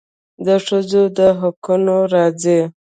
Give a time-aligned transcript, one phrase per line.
[0.45, 2.59] د ښځو د حقونو راځي.